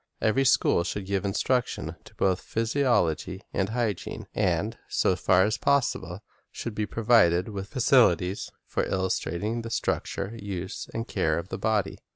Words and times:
Every 0.19 0.45
school 0.45 0.83
should 0.83 1.05
give 1.05 1.23
instruction 1.25 1.89
in 1.89 1.95
both 2.17 2.41
physi 2.41 2.83
ology 2.83 3.43
and 3.53 3.69
hygiene, 3.69 4.25
and, 4.33 4.75
so 4.89 5.15
far 5.15 5.43
as 5.43 5.59
possible, 5.59 6.23
should 6.51 6.73
be 6.73 6.87
provided 6.87 7.49
with 7.49 7.67
facilities 7.69 8.49
for 8.65 8.83
illustrating 8.83 9.61
the 9.61 9.69
structure, 9.69 10.35
use, 10.41 10.89
and 10.91 11.07
care 11.07 11.37
of 11.37 11.49
the 11.49 11.59
body. 11.59 11.99